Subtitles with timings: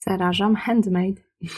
[0.00, 1.22] Zarażam handmade.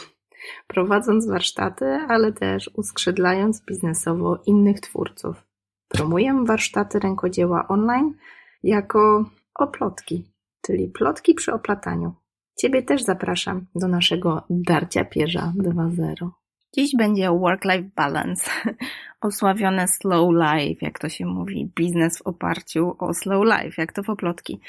[0.66, 5.44] Prowadząc warsztaty, ale też uskrzydlając biznesowo innych twórców.
[5.88, 8.14] Promuję warsztaty rękodzieła online
[8.62, 9.24] jako
[9.54, 10.24] oplotki,
[10.62, 12.14] czyli plotki przy oplataniu.
[12.58, 16.28] Ciebie też zapraszam do naszego Darcia Pierza 2.0.
[16.74, 18.50] Dziś będzie work-life balance,
[19.20, 24.02] osławione slow life, jak to się mówi, biznes w oparciu o slow life, jak to
[24.02, 24.60] w oplotki.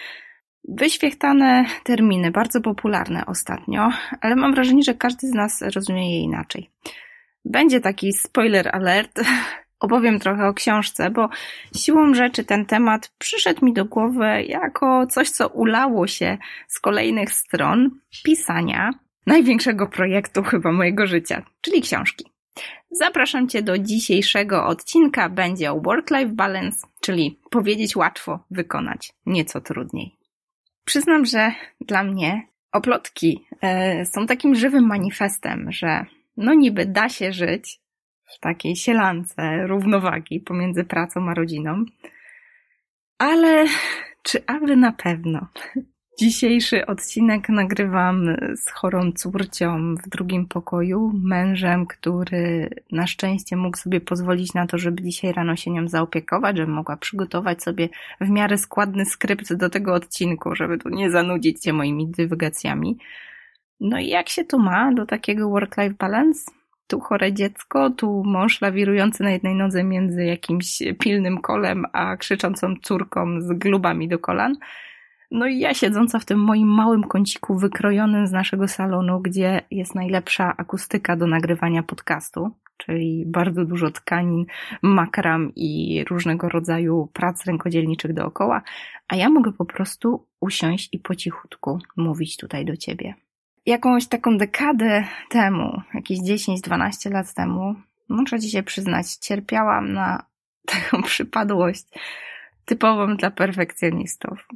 [0.67, 3.89] Wyświechtane terminy, bardzo popularne ostatnio,
[4.21, 6.69] ale mam wrażenie, że każdy z nas rozumie je inaczej.
[7.45, 9.21] Będzie taki spoiler alert,
[9.79, 11.29] opowiem trochę o książce, bo
[11.75, 17.31] siłą rzeczy ten temat przyszedł mi do głowy jako coś, co ulało się z kolejnych
[17.31, 17.89] stron
[18.23, 18.91] pisania
[19.27, 22.25] największego projektu chyba mojego życia, czyli książki.
[22.91, 25.29] Zapraszam Cię do dzisiejszego odcinka.
[25.29, 30.22] Będzie o work-life balance, czyli powiedzieć łatwo, wykonać nieco trudniej.
[30.85, 31.51] Przyznam, że
[31.81, 36.05] dla mnie oplotki e, są takim żywym manifestem, że
[36.37, 37.79] no niby da się żyć
[38.35, 41.85] w takiej sielance równowagi pomiędzy pracą a rodziną,
[43.17, 43.65] ale
[44.23, 45.47] czy aby na pewno?
[46.19, 54.01] Dzisiejszy odcinek nagrywam z chorą córcią w drugim pokoju, mężem, który na szczęście mógł sobie
[54.01, 57.89] pozwolić na to, żeby dzisiaj rano się nią zaopiekować, żeby mogła przygotować sobie
[58.21, 62.97] w miarę składny skrypt do tego odcinku, żeby tu nie zanudzić się moimi dywagacjami.
[63.79, 66.51] No i jak się tu ma do takiego work-life balance?
[66.87, 72.75] Tu chore dziecko, tu mąż lawirujący na jednej nodze między jakimś pilnym kolem a krzyczącą
[72.81, 74.55] córką z glubami do kolan–
[75.33, 79.95] no i ja siedząca w tym moim małym kąciku wykrojonym z naszego salonu, gdzie jest
[79.95, 84.45] najlepsza akustyka do nagrywania podcastu, czyli bardzo dużo tkanin,
[84.81, 88.61] makram i różnego rodzaju prac rękodzielniczych dookoła,
[89.07, 93.13] a ja mogę po prostu usiąść i po cichutku mówić tutaj do ciebie.
[93.65, 97.75] Jakąś taką dekadę temu, jakieś 10-12 lat temu,
[98.09, 100.25] muszę ci się przyznać, cierpiałam na
[100.73, 101.85] taką przypadłość
[102.65, 104.47] typową dla perfekcjonistów.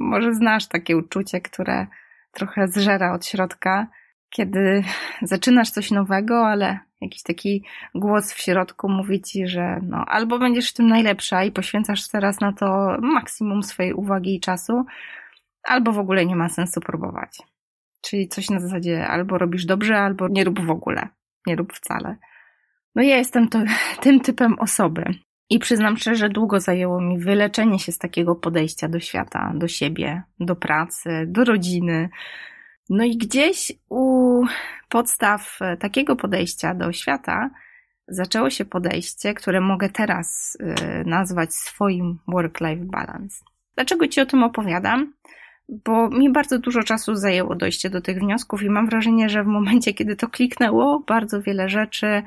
[0.00, 1.86] Może znasz takie uczucie, które
[2.32, 3.86] trochę zżera od środka,
[4.30, 4.84] kiedy
[5.22, 7.64] zaczynasz coś nowego, ale jakiś taki
[7.94, 12.40] głos w środku mówi ci, że no, albo będziesz w tym najlepsza i poświęcasz teraz
[12.40, 14.84] na to maksimum swojej uwagi i czasu,
[15.62, 17.38] albo w ogóle nie ma sensu próbować.
[18.00, 21.08] Czyli coś na zasadzie albo robisz dobrze, albo nie rób w ogóle,
[21.46, 22.16] nie rób wcale.
[22.94, 23.58] No ja jestem to,
[24.02, 25.04] tym typem osoby.
[25.50, 30.22] I przyznam szczerze, długo zajęło mi wyleczenie się z takiego podejścia do świata, do siebie,
[30.40, 32.08] do pracy, do rodziny.
[32.90, 34.44] No i gdzieś u
[34.88, 37.50] podstaw takiego podejścia do świata
[38.08, 43.44] zaczęło się podejście, które mogę teraz y, nazwać swoim work-life balance.
[43.74, 45.12] Dlaczego Ci o tym opowiadam?
[45.68, 49.46] Bo mi bardzo dużo czasu zajęło dojście do tych wniosków i mam wrażenie, że w
[49.46, 52.22] momencie, kiedy to kliknęło, bardzo wiele rzeczy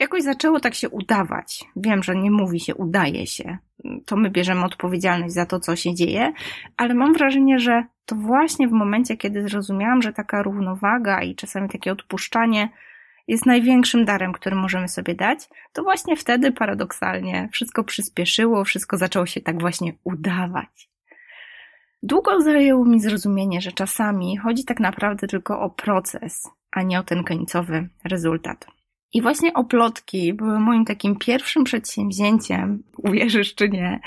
[0.00, 1.64] jakoś zaczęło tak się udawać.
[1.76, 3.58] Wiem, że nie mówi się udaje się.
[4.06, 6.32] To my bierzemy odpowiedzialność za to, co się dzieje,
[6.76, 11.68] ale mam wrażenie, że to właśnie w momencie, kiedy zrozumiałam, że taka równowaga i czasami
[11.68, 12.68] takie odpuszczanie
[13.28, 15.38] jest największym darem, który możemy sobie dać,
[15.72, 20.88] to właśnie wtedy paradoksalnie wszystko przyspieszyło, wszystko zaczęło się tak właśnie udawać.
[22.06, 27.02] Długo zajęło mi zrozumienie, że czasami chodzi tak naprawdę tylko o proces, a nie o
[27.02, 28.66] ten końcowy rezultat.
[29.12, 34.00] I właśnie oplotki były moim takim pierwszym przedsięwzięciem, uwierzysz czy nie,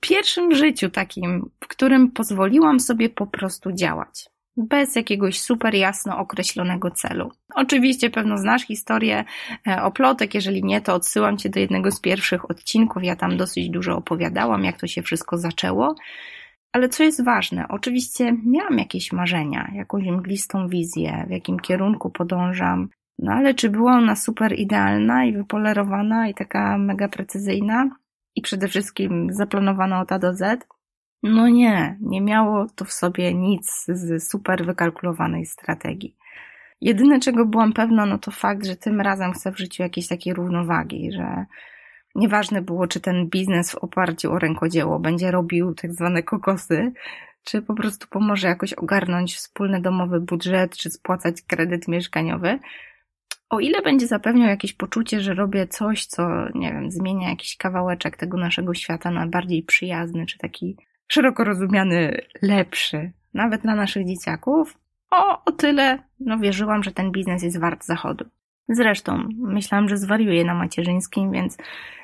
[0.00, 4.26] pierwszym życiu takim, w którym pozwoliłam sobie po prostu działać.
[4.56, 7.30] Bez jakiegoś super jasno określonego celu.
[7.54, 9.24] Oczywiście pewno znasz historię
[9.66, 13.04] e, oplotek, jeżeli nie, to odsyłam Cię do jednego z pierwszych odcinków.
[13.04, 15.94] Ja tam dosyć dużo opowiadałam, jak to się wszystko zaczęło.
[16.72, 22.88] Ale co jest ważne, oczywiście miałam jakieś marzenia, jakąś mglistą wizję, w jakim kierunku podążam,
[23.18, 27.90] no ale czy była ona super idealna i wypolerowana i taka mega precyzyjna
[28.36, 30.66] i przede wszystkim zaplanowana od A do Z?
[31.22, 36.16] No nie, nie miało to w sobie nic z super wykalkulowanej strategii.
[36.80, 40.34] Jedyne czego byłam pewna, no to fakt, że tym razem chcę w życiu jakiejś takiej
[40.34, 41.44] równowagi, że
[42.14, 46.92] nieważne było, czy ten biznes w oparciu o rękodzieło będzie robił tak zwane kokosy,
[47.44, 52.58] czy po prostu pomoże jakoś ogarnąć wspólny domowy budżet, czy spłacać kredyt mieszkaniowy,
[53.50, 58.16] o ile będzie zapewniał jakieś poczucie, że robię coś, co, nie wiem, zmienia jakiś kawałeczek
[58.16, 60.76] tego naszego świata na bardziej przyjazny, czy taki
[61.08, 64.78] szeroko rozumiany lepszy, nawet dla naszych dzieciaków,
[65.10, 68.24] o, o tyle, no wierzyłam, że ten biznes jest wart zachodu.
[68.72, 71.56] Zresztą myślałam, że zwariuję na macierzyńskim, więc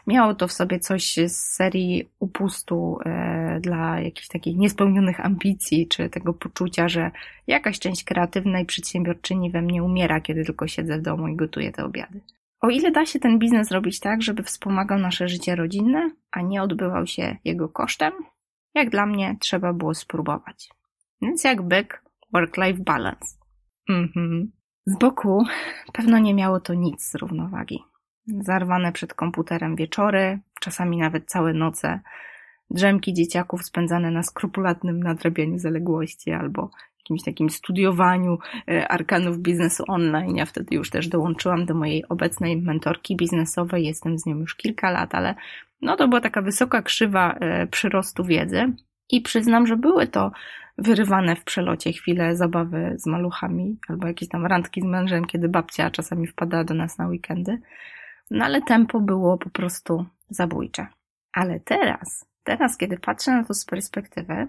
[0.07, 6.11] miało to w sobie coś z serii upustu e, dla jakichś takich niespełnionych ambicji, czy
[6.11, 7.11] tego poczucia, że
[7.47, 11.85] jakaś część kreatywnej przedsiębiorczyni we mnie umiera, kiedy tylko siedzę w domu i gotuję te
[11.85, 12.21] obiady.
[12.61, 16.63] O ile da się ten biznes robić tak, żeby wspomagał nasze życie rodzinne, a nie
[16.63, 18.13] odbywał się jego kosztem,
[18.75, 20.69] jak dla mnie trzeba było spróbować.
[21.23, 22.03] Więc jak byk,
[22.33, 23.37] work-life balance.
[23.89, 24.53] Mhm.
[24.87, 25.45] Z boku
[25.93, 27.85] pewno nie miało to nic z równowagi.
[28.27, 32.01] Zarwane przed komputerem wieczory, czasami nawet całe noce,
[32.71, 38.39] drzemki dzieciaków spędzane na skrupulatnym nadrabianiu zaległości albo jakimś takim studiowaniu
[38.69, 40.37] e, arkanów biznesu online.
[40.37, 44.91] Ja wtedy już też dołączyłam do mojej obecnej mentorki biznesowej, jestem z nią już kilka
[44.91, 45.35] lat, ale
[45.83, 48.73] no to była taka wysoka krzywa e, przyrostu wiedzy
[49.11, 50.33] i przyznam, że były to
[50.79, 55.91] wyrywane w przelocie chwile zabawy z maluchami albo jakieś tam randki z mężem, kiedy babcia
[55.91, 57.61] czasami wpadała do nas na weekendy.
[58.31, 60.87] No ale tempo było po prostu zabójcze.
[61.33, 64.49] Ale teraz, teraz kiedy patrzę na to z perspektywy,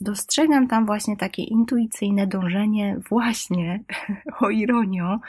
[0.00, 3.84] dostrzegam tam właśnie takie intuicyjne dążenie właśnie,
[4.40, 5.20] o ironio,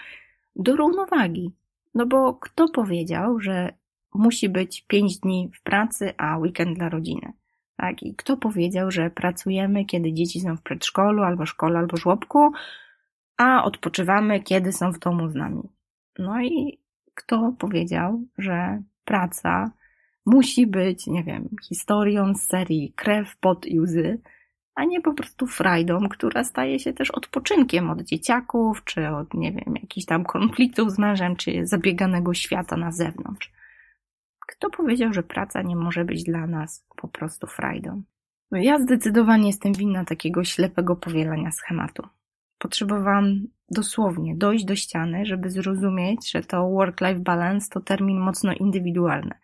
[0.56, 1.52] do równowagi.
[1.96, 3.74] No bo kto powiedział, że
[4.14, 7.34] musi być pięć dni w pracy, a weekend dla rodziny?
[7.78, 8.04] Tak?
[8.04, 12.52] I kto powiedział, że pracujemy, kiedy dzieci są w przedszkolu, albo szkole, albo żłobku,
[13.38, 15.62] a odpoczywamy, kiedy są w domu z nami?
[16.20, 16.80] No i
[17.14, 19.72] kto powiedział, że praca
[20.26, 24.20] musi być, nie wiem, historią z serii krew, pot i łzy,
[24.76, 29.52] a nie po prostu frajdą, która staje się też odpoczynkiem od dzieciaków, czy od, nie
[29.52, 33.52] wiem, jakichś tam konfliktów z mężem, czy zabieganego świata na zewnątrz.
[34.48, 38.04] Kto powiedział, że praca nie może być dla nas po prostu frajdą?
[38.52, 42.08] No ja zdecydowanie jestem winna takiego ślepego powielania schematu.
[42.58, 49.36] Potrzebowałam dosłownie dojść do ściany, żeby zrozumieć, że to work-life balance to termin mocno indywidualny.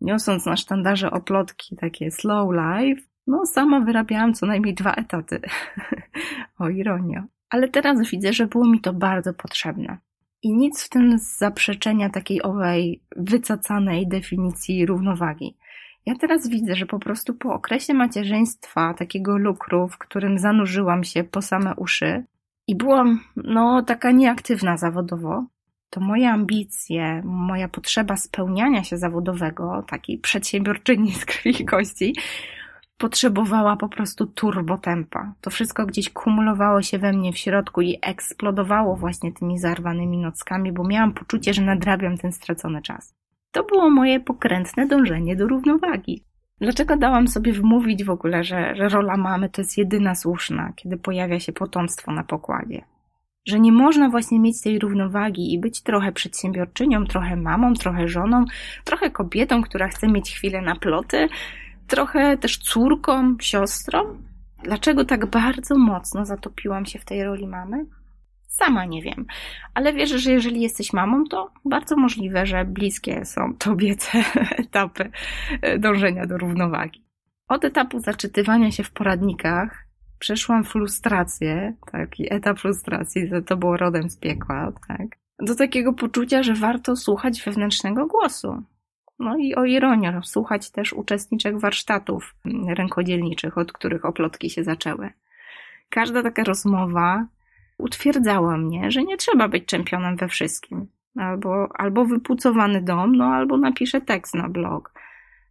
[0.00, 5.40] Niosąc na sztandarze oplotki takie slow life, no sama wyrabiałam co najmniej dwa etaty.
[6.58, 7.22] o ironio.
[7.50, 9.98] Ale teraz widzę, że było mi to bardzo potrzebne.
[10.42, 15.56] I nic w tym zaprzeczenia takiej owej wycacanej definicji równowagi.
[16.06, 21.24] Ja teraz widzę, że po prostu po okresie macierzyństwa, takiego lukru, w którym zanurzyłam się
[21.24, 22.24] po same uszy
[22.66, 25.46] i byłam, no, taka nieaktywna zawodowo,
[25.90, 32.14] to moje ambicje, moja potrzeba spełniania się zawodowego, takiej przedsiębiorczyni z krwi i kości,
[32.98, 35.32] potrzebowała po prostu turbotempa.
[35.40, 40.72] To wszystko gdzieś kumulowało się we mnie w środku i eksplodowało właśnie tymi zarwanymi nockami,
[40.72, 43.14] bo miałam poczucie, że nadrabiam ten stracony czas.
[43.52, 46.24] To było moje pokrętne dążenie do równowagi.
[46.60, 50.96] Dlaczego dałam sobie wmówić w ogóle, że, że rola mamy to jest jedyna słuszna, kiedy
[50.96, 52.84] pojawia się potomstwo na pokładzie?
[53.46, 58.44] Że nie można właśnie mieć tej równowagi i być trochę przedsiębiorczynią, trochę mamą, trochę żoną,
[58.84, 61.28] trochę kobietą, która chce mieć chwilę na ploty,
[61.88, 64.22] trochę też córką, siostrą.
[64.62, 67.86] Dlaczego tak bardzo mocno zatopiłam się w tej roli mamy?
[68.48, 69.26] Sama nie wiem,
[69.74, 74.24] ale wierzę, że jeżeli jesteś mamą, to bardzo możliwe, że bliskie są tobie te
[74.64, 75.10] etapy
[75.62, 77.04] e, dążenia do równowagi.
[77.48, 79.84] Od etapu zaczytywania się w poradnikach
[80.18, 85.06] przeszłam frustrację, taki etap frustracji, to było rodem z piekła, tak,
[85.38, 88.62] do takiego poczucia, że warto słuchać wewnętrznego głosu.
[89.18, 92.34] No i o ironię, słuchać też uczestniczek warsztatów
[92.68, 95.10] rękodzielniczych, od których oplotki się zaczęły.
[95.88, 97.26] Każda taka rozmowa
[97.78, 100.86] utwierdzała mnie, że nie trzeba być czempionem we wszystkim.
[101.16, 104.92] Albo, albo wypucowany dom, no albo napiszę tekst na blog.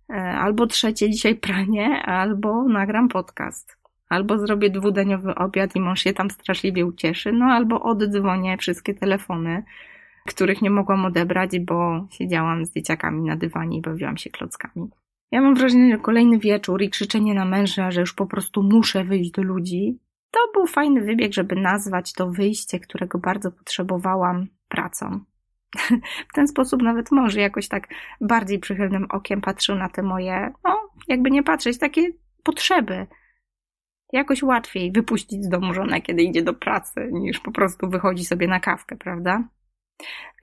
[0.09, 3.77] E, albo trzecie dzisiaj pranie, albo nagram podcast.
[4.09, 9.63] Albo zrobię dwudaniowy obiad i mąż się tam straszliwie ucieszy, no albo oddzwonię wszystkie telefony,
[10.27, 14.89] których nie mogłam odebrać, bo siedziałam z dzieciakami na dywanie i bawiłam się klockami.
[15.31, 19.03] Ja mam wrażenie, że kolejny wieczór i krzyczenie na męża, że już po prostu muszę
[19.03, 19.99] wyjść do ludzi,
[20.31, 25.19] to był fajny wybieg, żeby nazwać to wyjście, którego bardzo potrzebowałam, pracą.
[26.29, 27.87] w ten sposób nawet może jakoś tak
[28.21, 32.01] bardziej przychylnym okiem patrzył na te moje, no, jakby nie patrzeć, takie
[32.43, 33.07] potrzeby.
[34.13, 38.47] Jakoś łatwiej wypuścić z domu żonę, kiedy idzie do pracy, niż po prostu wychodzi sobie
[38.47, 39.43] na kawkę, prawda?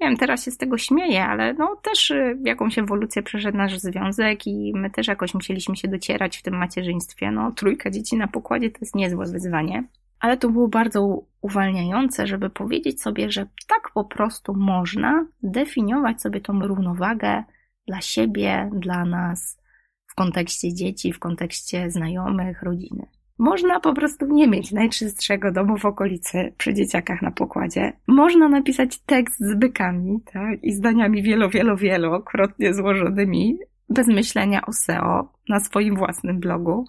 [0.00, 4.46] Wiem, teraz się z tego śmieję, ale no też y, jakąś ewolucję przeszedł nasz związek
[4.46, 7.30] i my też jakoś musieliśmy się docierać w tym macierzyństwie.
[7.30, 9.84] No, trójka dzieci na pokładzie to jest niezłe wyzwanie.
[10.20, 16.40] Ale to było bardzo uwalniające, żeby powiedzieć sobie, że tak po prostu można definiować sobie
[16.40, 17.44] tą równowagę
[17.86, 19.60] dla siebie, dla nas,
[20.06, 23.06] w kontekście dzieci, w kontekście znajomych, rodziny.
[23.38, 27.92] Można po prostu nie mieć najczystszego domu w okolicy przy dzieciakach na pokładzie.
[28.06, 34.72] Można napisać tekst z bykami, tak, i zdaniami wielo, wielo, wielokrotnie złożonymi, bez myślenia o
[34.72, 36.84] SEO na swoim własnym blogu.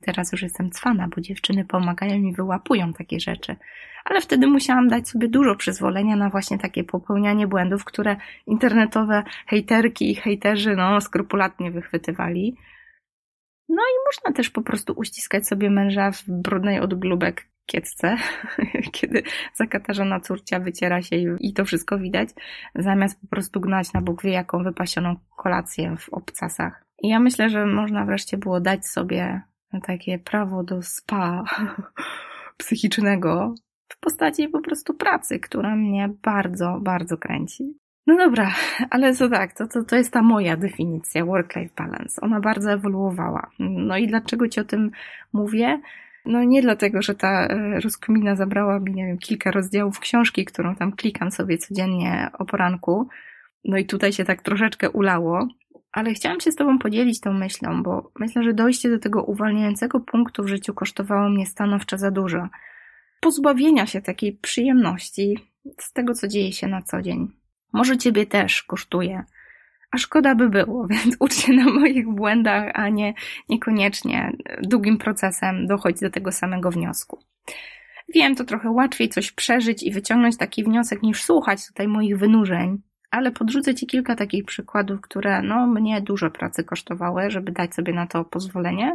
[0.00, 3.56] Teraz już jestem cwana, bo dziewczyny pomagają mi, wyłapują takie rzeczy.
[4.04, 10.10] Ale wtedy musiałam dać sobie dużo przyzwolenia na właśnie takie popełnianie błędów, które internetowe hejterki
[10.10, 12.56] i hejterzy no, skrupulatnie wychwytywali.
[13.68, 18.16] No i można też po prostu uściskać sobie męża w brudnej od glubek kiecce,
[18.92, 19.22] kiedy
[19.54, 22.28] zakatarzona córcia wyciera się i to wszystko widać,
[22.74, 26.84] zamiast po prostu gnać na Bóg wie jaką wypasioną kolację w obcasach.
[27.02, 29.42] I ja myślę, że można wreszcie było dać sobie
[29.82, 31.44] takie prawo do spa
[32.58, 33.54] psychicznego
[33.88, 37.81] w postaci po prostu pracy, która mnie bardzo, bardzo kręci.
[38.06, 38.54] No dobra,
[38.90, 42.20] ale co tak, to, to, to jest ta moja definicja work-life balance.
[42.20, 43.50] Ona bardzo ewoluowała.
[43.58, 44.90] No i dlaczego ci o tym
[45.32, 45.80] mówię?
[46.26, 50.76] No nie dlatego, że ta e, rozkmina zabrała mi, nie wiem, kilka rozdziałów książki, którą
[50.76, 53.08] tam klikam sobie codziennie o poranku.
[53.64, 55.48] No i tutaj się tak troszeczkę ulało,
[55.92, 60.00] ale chciałam się z Tobą podzielić tą myślą, bo myślę, że dojście do tego uwalniającego
[60.00, 62.48] punktu w życiu kosztowało mnie stanowczo za dużo.
[63.20, 65.38] Pozbawienia się takiej przyjemności
[65.78, 67.41] z tego, co dzieje się na co dzień.
[67.72, 69.24] Może Ciebie też kosztuje.
[69.90, 73.14] A szkoda by było, więc ucz się na moich błędach, a nie
[73.48, 77.18] niekoniecznie długim procesem dochodzić do tego samego wniosku.
[78.14, 82.82] Wiem, to trochę łatwiej coś przeżyć i wyciągnąć taki wniosek niż słuchać tutaj moich wynurzeń,
[83.10, 87.92] ale podrzucę Ci kilka takich przykładów, które no, mnie dużo pracy kosztowały, żeby dać sobie
[87.92, 88.94] na to pozwolenie.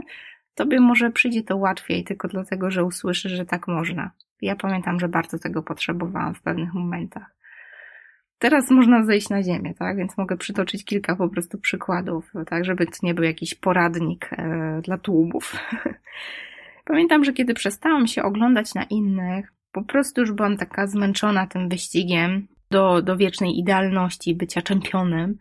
[0.56, 4.12] Tobie może przyjdzie to łatwiej tylko dlatego, że usłyszysz, że tak można.
[4.42, 7.37] Ja pamiętam, że bardzo tego potrzebowałam w pewnych momentach.
[8.40, 9.98] Teraz można zejść na ziemię, tak?
[9.98, 12.66] Więc mogę przytoczyć kilka po prostu przykładów, tak?
[12.66, 15.56] Żeby to nie był jakiś poradnik e, dla tłumów.
[16.86, 21.70] Pamiętam, że kiedy przestałam się oglądać na innych, po prostu już byłam taka zmęczona tym
[21.70, 25.38] wyścigiem do, do wiecznej idealności, bycia czempionem.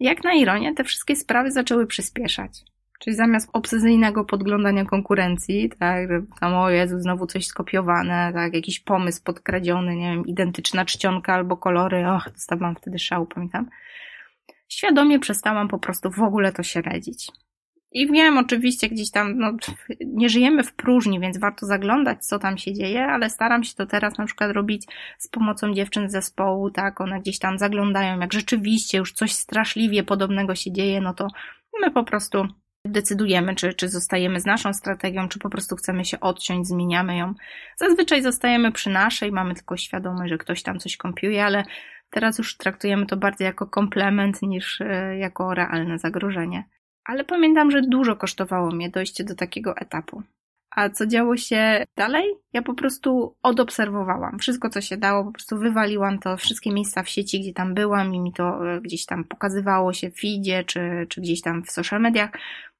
[0.00, 2.71] Jak na ironię, te wszystkie sprawy zaczęły przyspieszać.
[3.04, 8.80] Czyli zamiast obsesyjnego podglądania konkurencji, tak, że tam o Jezu, znowu coś skopiowane, tak, jakiś
[8.80, 13.68] pomysł podkradziony, nie wiem, identyczna czcionka albo kolory, och, dostawałam wtedy szału, pamiętam.
[14.68, 17.28] Świadomie przestałam po prostu w ogóle to śledzić.
[17.92, 19.52] I wiem, oczywiście gdzieś tam, no,
[20.06, 23.86] nie żyjemy w próżni, więc warto zaglądać, co tam się dzieje, ale staram się to
[23.86, 24.86] teraz na przykład robić
[25.18, 30.02] z pomocą dziewczyn z zespołu, tak, one gdzieś tam zaglądają, jak rzeczywiście już coś straszliwie
[30.02, 31.28] podobnego się dzieje, no to
[31.80, 32.46] my po prostu
[32.86, 37.34] decydujemy, czy, czy zostajemy z naszą strategią, czy po prostu chcemy się odciąć, zmieniamy ją.
[37.76, 41.64] Zazwyczaj zostajemy przy naszej, mamy tylko świadomość, że ktoś tam coś kompiuje, ale
[42.10, 46.64] teraz już traktujemy to bardziej jako komplement niż e, jako realne zagrożenie.
[47.04, 50.22] Ale pamiętam, że dużo kosztowało mnie dojście do takiego etapu.
[50.76, 52.24] A co działo się dalej?
[52.52, 54.38] Ja po prostu odobserwowałam.
[54.38, 58.14] Wszystko, co się dało, po prostu wywaliłam to, wszystkie miejsca w sieci, gdzie tam byłam
[58.14, 61.70] i mi to e, gdzieś tam pokazywało się w feedzie, czy, czy gdzieś tam w
[61.70, 62.30] social mediach.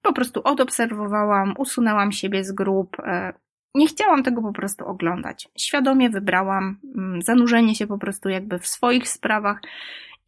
[0.03, 2.97] Po prostu odobserwowałam, usunęłam siebie z grup.
[3.01, 3.33] E,
[3.75, 5.49] nie chciałam tego po prostu oglądać.
[5.59, 9.61] Świadomie wybrałam mm, zanurzenie się po prostu jakby w swoich sprawach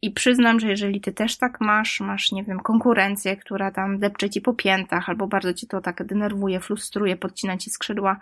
[0.01, 4.29] i przyznam, że jeżeli ty też tak masz, masz, nie wiem, konkurencję, która tam depcze
[4.29, 8.19] ci po piętach, albo bardzo ci to tak denerwuje, frustruje, podcina ci skrzydła,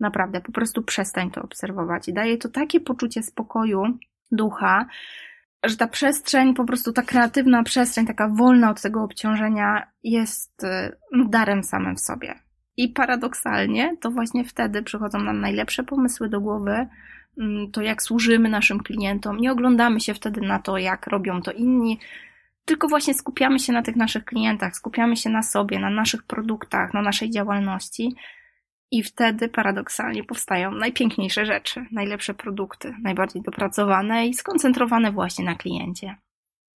[0.00, 2.12] naprawdę po prostu przestań to obserwować.
[2.12, 3.82] Daje to takie poczucie spokoju
[4.32, 4.86] ducha,
[5.64, 10.96] że ta przestrzeń, po prostu ta kreatywna przestrzeń, taka wolna od tego obciążenia, jest y,
[11.12, 12.34] no, darem samym w sobie.
[12.76, 16.86] I paradoksalnie to właśnie wtedy przychodzą nam najlepsze pomysły do głowy,
[17.38, 19.36] mm, to jak służymy naszym klientom.
[19.36, 21.98] Nie oglądamy się wtedy na to, jak robią to inni,
[22.64, 26.94] tylko właśnie skupiamy się na tych naszych klientach, skupiamy się na sobie, na naszych produktach,
[26.94, 28.16] na naszej działalności
[28.90, 36.16] i wtedy paradoksalnie powstają najpiękniejsze rzeczy, najlepsze produkty, najbardziej dopracowane i skoncentrowane właśnie na kliencie.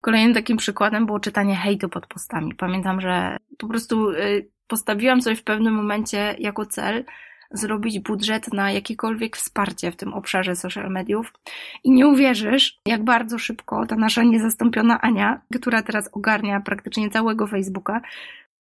[0.01, 2.55] Kolejnym takim przykładem było czytanie hejtu pod postami.
[2.55, 7.05] Pamiętam, że po prostu y, postawiłam sobie w pewnym momencie jako cel
[7.51, 11.33] zrobić budżet na jakiekolwiek wsparcie w tym obszarze social mediów.
[11.85, 17.47] I nie uwierzysz, jak bardzo szybko ta nasza niezastąpiona Ania, która teraz ogarnia praktycznie całego
[17.47, 18.01] Facebooka,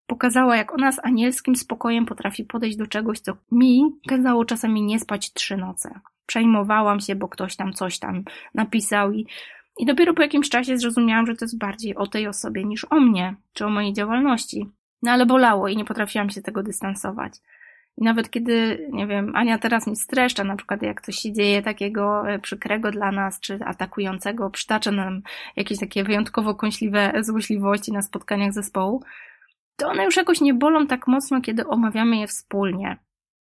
[0.08, 4.98] pokazała, jak ona z anielskim spokojem potrafi podejść do czegoś, co mi kazało czasami nie
[5.00, 6.00] spać trzy noce.
[6.26, 8.24] Przejmowałam się, bo ktoś tam coś tam
[8.54, 9.26] napisał i,
[9.78, 13.00] i dopiero po jakimś czasie zrozumiałam, że to jest bardziej o tej osobie niż o
[13.00, 14.68] mnie, czy o mojej działalności.
[15.02, 17.32] No ale bolało i nie potrafiłam się tego dystansować.
[17.96, 21.62] I nawet kiedy, nie wiem, Ania teraz mi streszcza, na przykład jak coś się dzieje
[21.62, 25.22] takiego e, przykrego dla nas, czy atakującego, przytacza nam
[25.56, 29.02] jakieś takie wyjątkowo kąśliwe złośliwości na spotkaniach zespołu,
[29.78, 32.96] to one już jakoś nie bolą tak mocno, kiedy omawiamy je wspólnie.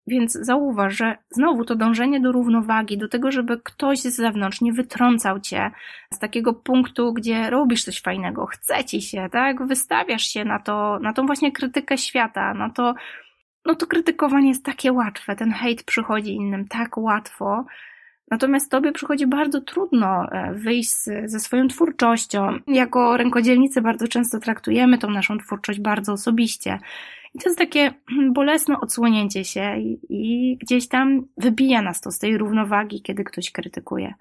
[0.08, 4.74] Więc zauważ, że znowu to dążenie do równowagi, do tego, żeby ktoś z zewnątrz nie
[4.74, 5.72] wytrącał cię
[6.14, 9.68] z takiego punktu, gdzie robisz coś fajnego, chce ci się, tak?
[9.68, 12.94] Wystawiasz się na to, na tą właśnie krytykę świata, na to,
[13.66, 17.66] no to krytykowanie jest takie łatwe, ten hejt przychodzi innym tak łatwo,
[18.32, 20.92] Natomiast tobie przychodzi bardzo trudno e, wyjść
[21.26, 22.60] ze swoją twórczością.
[22.68, 26.80] Jako rękodzielnicy bardzo często traktujemy tą naszą twórczość bardzo osobiście.
[27.34, 27.94] I to jest takie
[28.34, 33.52] bolesne odsłonięcie się i, i gdzieś tam wybija nas to z tej równowagi, kiedy ktoś
[33.52, 34.14] krytykuje.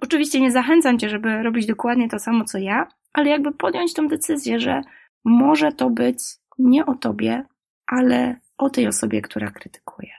[0.00, 4.08] Oczywiście nie zachęcam cię, żeby robić dokładnie to samo co ja, ale jakby podjąć tą
[4.08, 4.82] decyzję, że
[5.24, 6.18] może to być
[6.58, 7.44] nie o tobie,
[7.86, 10.13] ale o tej osobie, która krytykuje.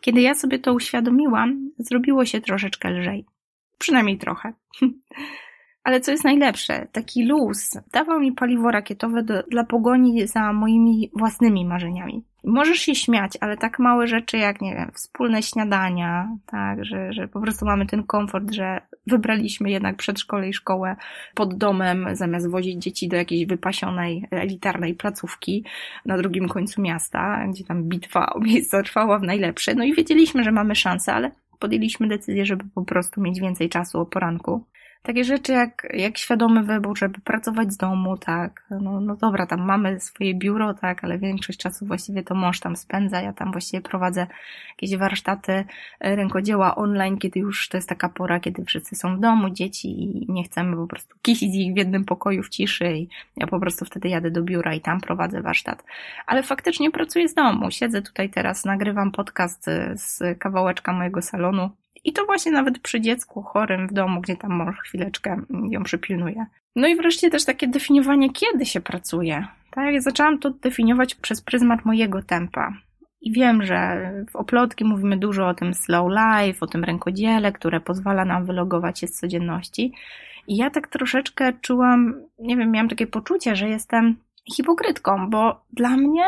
[0.00, 3.26] Kiedy ja sobie to uświadomiłam, zrobiło się troszeczkę lżej.
[3.78, 4.52] Przynajmniej trochę.
[5.84, 11.10] Ale co jest najlepsze, taki luz dawał mi paliwo rakietowe do, dla pogoni za moimi
[11.16, 12.24] własnymi marzeniami.
[12.44, 17.28] Możesz się śmiać, ale tak małe rzeczy jak, nie wiem, wspólne śniadania, tak, że, że
[17.28, 20.96] po prostu mamy ten komfort, że wybraliśmy jednak przedszkole i szkołę
[21.34, 25.64] pod domem, zamiast wozić dzieci do jakiejś wypasionej, elitarnej placówki
[26.06, 29.74] na drugim końcu miasta, gdzie tam bitwa o miejsce trwała w najlepsze.
[29.74, 34.00] No i wiedzieliśmy, że mamy szansę, ale podjęliśmy decyzję, żeby po prostu mieć więcej czasu
[34.00, 34.64] o poranku
[35.02, 39.60] takie rzeczy jak, jak świadomy wybór, żeby pracować z domu, tak, no, no dobra, tam
[39.60, 43.80] mamy swoje biuro, tak, ale większość czasu właściwie to mąż tam spędza, ja tam właściwie
[43.80, 44.26] prowadzę
[44.68, 45.64] jakieś warsztaty
[46.00, 49.88] e, rękodzieła online, kiedy już to jest taka pora, kiedy wszyscy są w domu, dzieci
[49.88, 53.60] i nie chcemy po prostu kisić ich w jednym pokoju w ciszy i ja po
[53.60, 55.84] prostu wtedy jadę do biura i tam prowadzę warsztat.
[56.26, 61.70] Ale faktycznie pracuję z domu, siedzę tutaj teraz, nagrywam podcast z kawałeczka mojego salonu,
[62.04, 66.46] i to właśnie nawet przy dziecku chorym w domu, gdzie tam mąż chwileczkę ją przypilnuje.
[66.76, 69.46] No i wreszcie też takie definiowanie, kiedy się pracuje.
[69.70, 72.72] Tak, ja zaczęłam to definiować przez pryzmat mojego tempa.
[73.20, 77.80] I wiem, że w oplotki mówimy dużo o tym slow life, o tym rękodziele, które
[77.80, 79.92] pozwala nam wylogować się z codzienności.
[80.48, 84.16] I ja tak troszeczkę czułam, nie wiem, miałam takie poczucie, że jestem
[84.56, 86.24] hipokrytką, bo dla mnie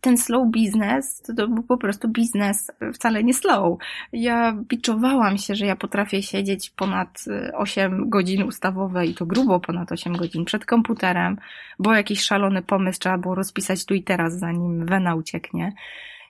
[0.00, 3.78] ten slow business to, to był po prostu biznes wcale nie slow.
[4.12, 9.60] Ja biczowałam się, że ja potrafię siedzieć ponad 8 y, godzin ustawowe i to grubo
[9.60, 11.36] ponad 8 godzin przed komputerem,
[11.78, 15.72] bo jakiś szalony pomysł trzeba było rozpisać tu i teraz, zanim wena ucieknie.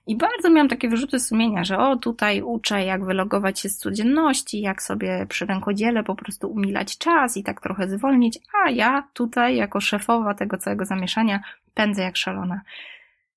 [0.06, 4.60] I bardzo miałam takie wyrzuty sumienia, że o, tutaj uczę, jak wylogować się z codzienności,
[4.60, 9.56] jak sobie przy rękodziele po prostu umilać czas i tak trochę zwolnić, a ja tutaj,
[9.56, 11.40] jako szefowa tego całego zamieszania,
[11.74, 12.60] pędzę jak szalona.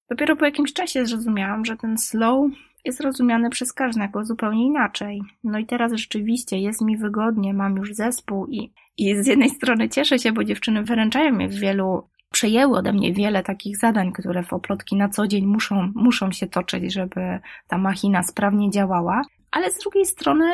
[0.09, 2.51] Dopiero po jakimś czasie zrozumiałam, że ten slow
[2.85, 5.21] jest rozumiany przez każdego zupełnie inaczej.
[5.43, 9.89] No i teraz rzeczywiście jest mi wygodnie, mam już zespół i, i z jednej strony
[9.89, 14.43] cieszę się, bo dziewczyny wyręczają mnie w wielu przejęły ode mnie wiele takich zadań, które
[14.43, 19.71] w oplotki na co dzień muszą, muszą się toczyć, żeby ta machina sprawnie działała, ale
[19.71, 20.45] z drugiej strony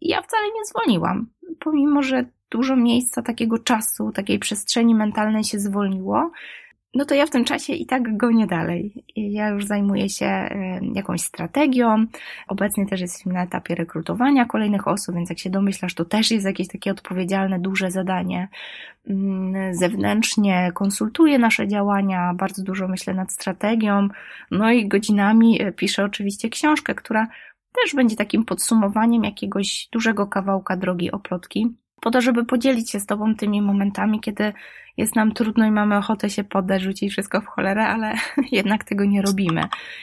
[0.00, 1.26] ja wcale nie zwolniłam.
[1.60, 6.30] Pomimo, że dużo miejsca, takiego czasu, takiej przestrzeni mentalnej się zwolniło,
[6.94, 9.04] no to ja w tym czasie i tak gonię dalej.
[9.16, 12.06] Ja już zajmuję się e, jakąś strategią.
[12.48, 16.46] Obecnie też jesteśmy na etapie rekrutowania kolejnych osób, więc jak się domyślasz, to też jest
[16.46, 18.48] jakieś takie odpowiedzialne, duże zadanie.
[19.08, 24.08] Mm, zewnętrznie konsultuję nasze działania, bardzo dużo myślę nad strategią,
[24.50, 27.26] no i godzinami e, piszę oczywiście książkę, która
[27.82, 33.06] też będzie takim podsumowaniem jakiegoś dużego kawałka drogi oplotki po to, żeby podzielić się z
[33.06, 34.52] Tobą tymi momentami, kiedy
[34.96, 38.14] jest nam trudno i mamy ochotę się poddać, rzucić wszystko w cholerę, ale
[38.52, 39.62] jednak tego nie robimy.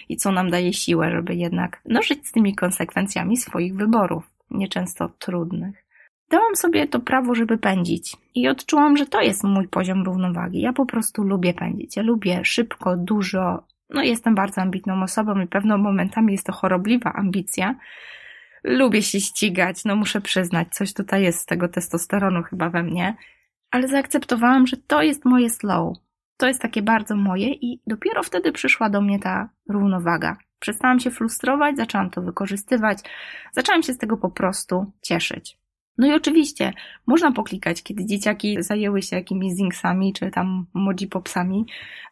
[0.10, 5.10] I co nam daje siłę, żeby jednak no, żyć z tymi konsekwencjami swoich wyborów, nieczęsto
[5.10, 5.86] trudnych.
[6.30, 10.62] Dałam sobie to prawo, żeby pędzić i odczułam, że to jest mój poziom równowagi.
[10.62, 11.98] Ja po prostu lubię pędzić.
[11.98, 13.64] Ja lubię szybko, dużo.
[13.90, 17.76] No, jestem bardzo ambitną osobą i pewno momentami jest to chorobliwa ambicja,
[18.64, 23.16] lubię się ścigać, no muszę przyznać, coś tutaj jest z tego testosteronu chyba we mnie,
[23.72, 25.98] ale zaakceptowałam, że to jest moje slow.
[26.38, 30.38] To jest takie bardzo moje i dopiero wtedy przyszła do mnie ta równowaga.
[30.60, 32.98] Przestałam się frustrować, zaczęłam to wykorzystywać,
[33.52, 35.61] zaczęłam się z tego po prostu cieszyć.
[36.02, 36.74] No i oczywiście
[37.08, 40.66] można poklikać, kiedy dzieciaki zajęły się jakimiś zinksami czy tam
[41.12, 41.66] popsami.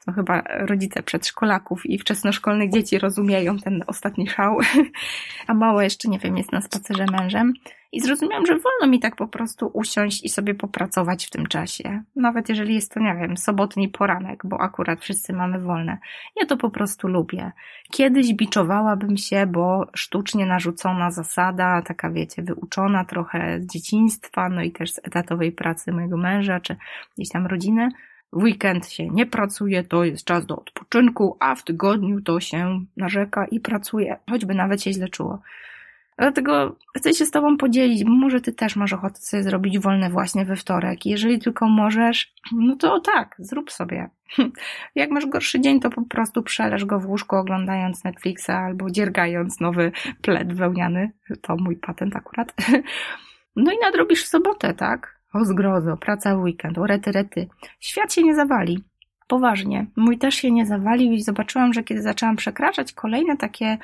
[0.06, 4.58] To chyba rodzice przedszkolaków i wczesnoszkolnych dzieci rozumieją ten ostatni szał,
[5.48, 7.54] a małe jeszcze, nie wiem, jest na spacerze mężem.
[7.92, 12.04] I zrozumiałam, że wolno mi tak po prostu usiąść i sobie popracować w tym czasie.
[12.16, 15.98] Nawet jeżeli jest to, nie wiem, sobotni poranek, bo akurat wszyscy mamy wolne.
[16.36, 17.52] Ja to po prostu lubię.
[17.92, 24.72] Kiedyś biczowałabym się, bo sztucznie narzucona zasada, taka wiecie, wyuczona trochę z dzieciństwa, no i
[24.72, 26.76] też z etatowej pracy mojego męża, czy
[27.18, 27.90] gdzieś tam rodziny,
[28.34, 32.86] w weekend się nie pracuje, to jest czas do odpoczynku, a w tygodniu to się
[32.98, 35.42] narzeka i pracuje, choćby nawet się źle czuło.
[36.20, 40.46] Dlatego chcę się z Tobą podzielić, może Ty też masz ochotę sobie zrobić wolne właśnie
[40.46, 41.06] we wtorek.
[41.06, 44.10] Jeżeli tylko możesz, no to tak, zrób sobie.
[44.96, 49.60] Jak masz gorszy dzień, to po prostu przeleż go w łóżku oglądając Netflixa albo dziergając
[49.60, 51.12] nowy pled wełniany.
[51.42, 52.54] To mój patent akurat.
[53.56, 55.20] No i nadrobisz w sobotę, tak?
[55.34, 57.48] O zgrozo, praca w weekend, o rety, rety.
[57.80, 58.84] Świat się nie zawali.
[59.28, 59.86] Poważnie.
[59.96, 63.78] Mój też się nie zawalił i zobaczyłam, że kiedy zaczęłam przekraczać kolejne takie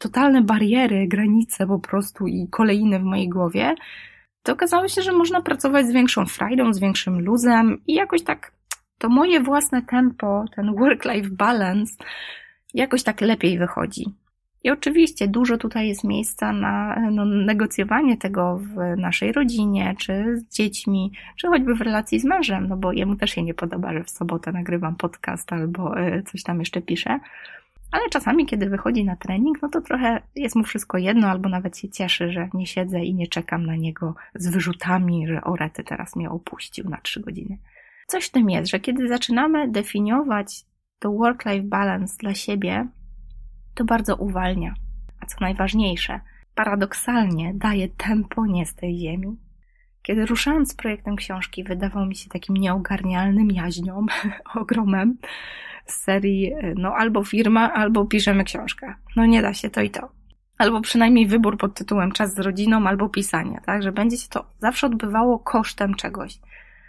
[0.00, 3.74] totalne bariery, granice po prostu i kolejne w mojej głowie,
[4.42, 8.52] to okazało się, że można pracować z większą frajdą, z większym luzem i jakoś tak
[8.98, 11.94] to moje własne tempo, ten work-life balance
[12.74, 14.04] jakoś tak lepiej wychodzi.
[14.64, 20.54] I oczywiście dużo tutaj jest miejsca na no, negocjowanie tego w naszej rodzinie, czy z
[20.56, 24.04] dziećmi, czy choćby w relacji z mężem, no bo jemu też się nie podoba, że
[24.04, 27.20] w sobotę nagrywam podcast albo e, coś tam jeszcze piszę.
[27.92, 31.78] Ale czasami, kiedy wychodzi na trening, no to trochę jest mu wszystko jedno, albo nawet
[31.78, 35.84] się cieszy, że nie siedzę i nie czekam na niego z wyrzutami, że o rety
[35.84, 37.58] teraz mnie opuścił na trzy godziny.
[38.06, 40.64] Coś w tym jest, że kiedy zaczynamy definiować
[40.98, 42.88] to work-life balance dla siebie,
[43.74, 44.74] to bardzo uwalnia.
[45.20, 46.20] A co najważniejsze,
[46.54, 49.36] paradoksalnie daje tempo nie z tej ziemi.
[50.10, 54.06] Kiedy ruszałam z projektem książki, wydawał mi się takim nieogarnialnym jaźnią,
[54.60, 55.18] ogromem
[55.86, 58.94] z serii, no albo firma, albo piszemy książkę.
[59.16, 60.08] No nie da się to i to.
[60.58, 63.82] Albo przynajmniej wybór pod tytułem czas z rodziną, albo pisanie, tak?
[63.82, 66.38] Że będzie się to zawsze odbywało kosztem czegoś.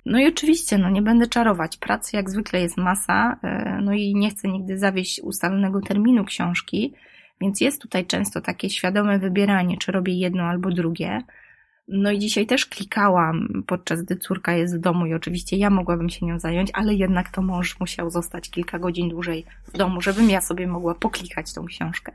[0.06, 1.78] No i oczywiście, no nie będę czarować.
[1.78, 6.94] Pracy jak zwykle jest masa, e, no i nie chcę nigdy zawieść ustalonego terminu książki,
[7.42, 11.22] więc jest tutaj często takie świadome wybieranie, czy robię jedno albo drugie.
[11.94, 16.10] No i dzisiaj też klikałam, podczas gdy córka jest w domu i oczywiście ja mogłabym
[16.10, 20.30] się nią zająć, ale jednak to mąż musiał zostać kilka godzin dłużej w domu, żebym
[20.30, 22.12] ja sobie mogła poklikać tą książkę.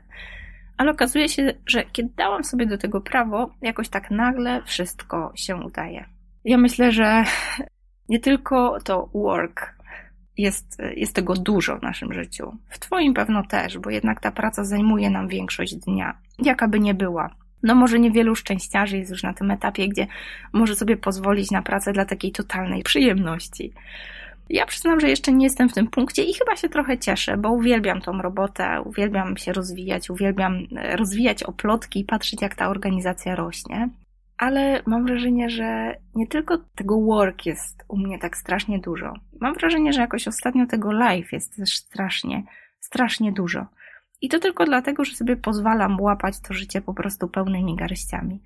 [0.77, 5.55] Ale okazuje się, że kiedy dałam sobie do tego prawo, jakoś tak nagle wszystko się
[5.55, 6.05] udaje.
[6.45, 7.23] Ja myślę, że
[8.09, 9.77] nie tylko to work,
[10.37, 12.57] jest, jest tego dużo w naszym życiu.
[12.69, 16.93] W Twoim pewno też, bo jednak ta praca zajmuje nam większość dnia, jaka by nie
[16.93, 17.29] była.
[17.63, 20.07] No może niewielu szczęściarzy jest już na tym etapie, gdzie
[20.53, 23.73] może sobie pozwolić na pracę dla takiej totalnej przyjemności.
[24.49, 27.51] Ja przyznam, że jeszcze nie jestem w tym punkcie i chyba się trochę cieszę, bo
[27.51, 33.89] uwielbiam tą robotę, uwielbiam się rozwijać, uwielbiam rozwijać oplotki i patrzeć, jak ta organizacja rośnie
[34.37, 39.13] ale mam wrażenie, że nie tylko tego work jest u mnie tak strasznie dużo.
[39.39, 42.43] Mam wrażenie, że jakoś ostatnio tego live jest też strasznie,
[42.79, 43.65] strasznie dużo.
[44.21, 48.41] I to tylko dlatego, że sobie pozwalam łapać to życie po prostu pełnymi garściami.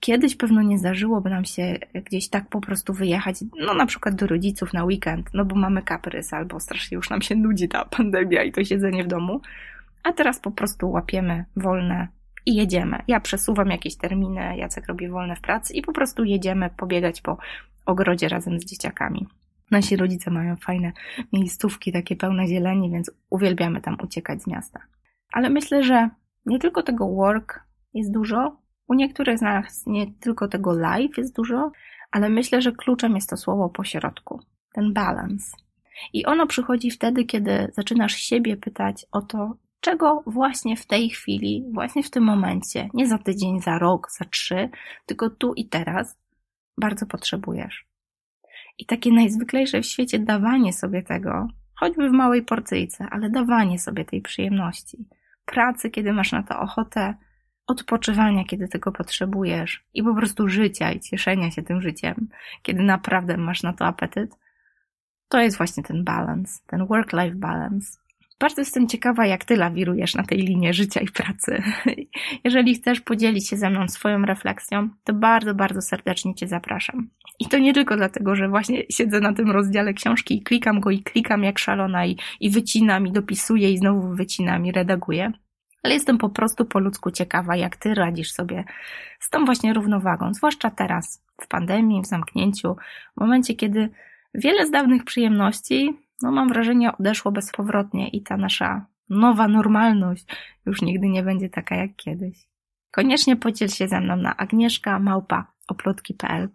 [0.00, 4.26] Kiedyś pewno nie zdarzyłoby nam się gdzieś tak po prostu wyjechać, no na przykład do
[4.26, 8.42] rodziców na weekend, no bo mamy kaprys, albo strasznie już nam się nudzi ta pandemia
[8.42, 9.40] i to siedzenie w domu.
[10.02, 12.08] A teraz po prostu łapiemy wolne
[12.46, 12.98] i jedziemy.
[13.08, 17.38] Ja przesuwam jakieś terminy, Jacek robi wolne w pracy i po prostu jedziemy pobiegać po
[17.86, 19.26] ogrodzie razem z dzieciakami.
[19.70, 20.92] Nasi rodzice mają fajne
[21.32, 24.80] miejscówki, takie pełne zieleni, więc uwielbiamy tam uciekać z miasta.
[25.32, 26.10] Ale myślę, że
[26.46, 27.60] nie tylko tego work
[27.94, 28.56] jest dużo,
[28.88, 31.72] u niektórych z nas nie tylko tego life jest dużo,
[32.10, 34.40] ale myślę, że kluczem jest to słowo pośrodku,
[34.72, 35.56] ten balance.
[36.12, 41.64] I ono przychodzi wtedy, kiedy zaczynasz siebie pytać o to, czego właśnie w tej chwili,
[41.72, 44.68] właśnie w tym momencie, nie za tydzień, za rok, za trzy,
[45.06, 46.18] tylko tu i teraz
[46.78, 47.86] bardzo potrzebujesz.
[48.78, 54.04] I takie najzwyklejsze w świecie dawanie sobie tego, choćby w małej porcyjce, ale dawanie sobie
[54.04, 55.08] tej przyjemności,
[55.44, 57.14] pracy, kiedy masz na to ochotę,
[57.66, 62.28] odpoczywania, kiedy tego potrzebujesz i po prostu życia i cieszenia się tym życiem,
[62.62, 64.38] kiedy naprawdę masz na to apetyt,
[65.28, 67.98] to jest właśnie ten balans, ten work-life balance.
[68.40, 71.62] Bardzo jestem ciekawa, jak ty lawirujesz na tej linie życia i pracy.
[72.44, 77.10] Jeżeli chcesz podzielić się ze mną swoją refleksją, to bardzo, bardzo serdecznie cię zapraszam.
[77.38, 80.90] I to nie tylko dlatego, że właśnie siedzę na tym rozdziale książki i klikam go
[80.90, 85.32] i klikam jak szalona i, i wycinam i dopisuję i znowu wycinam i redaguję.
[85.82, 88.64] Ale jestem po prostu po ludzku ciekawa, jak ty radzisz sobie
[89.20, 92.76] z tą właśnie równowagą, zwłaszcza teraz, w pandemii, w zamknięciu,
[93.16, 93.88] w momencie, kiedy
[94.34, 100.26] wiele z dawnych przyjemności no mam wrażenie, odeszło bezpowrotnie i ta nasza nowa normalność
[100.66, 102.46] już nigdy nie będzie taka jak kiedyś.
[102.90, 106.48] Koniecznie podziel się ze mną na agnieszka małpa oplotki.pl,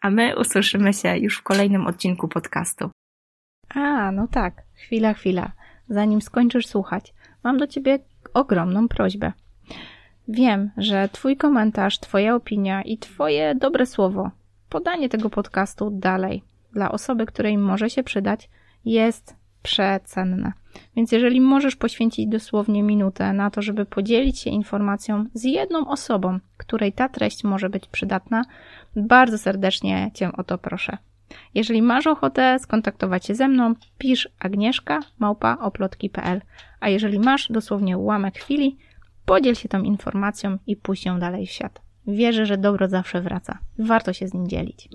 [0.00, 2.90] a my usłyszymy się już w kolejnym odcinku podcastu.
[3.74, 5.52] A, no tak, chwila, chwila.
[5.88, 7.98] Zanim skończysz słuchać, mam do ciebie
[8.34, 9.32] ogromną prośbę.
[10.28, 14.30] Wiem, że Twój komentarz, Twoja opinia i Twoje dobre słowo,
[14.68, 18.50] podanie tego podcastu dalej dla osoby, której może się przydać,
[18.84, 20.52] jest przecenne.
[20.96, 26.38] Więc jeżeli możesz poświęcić dosłownie minutę na to, żeby podzielić się informacją z jedną osobą,
[26.56, 28.44] której ta treść może być przydatna,
[28.96, 30.98] bardzo serdecznie Cię o to proszę.
[31.54, 36.40] Jeżeli masz ochotę skontaktować się ze mną, pisz agnieszka małpa oplotki.pl,
[36.80, 38.76] a jeżeli masz dosłownie ułamek chwili,
[39.24, 41.80] podziel się tą informacją i puść ją dalej w świat.
[42.06, 43.58] Wierzę, że dobro zawsze wraca.
[43.78, 44.88] Warto się z nim dzielić.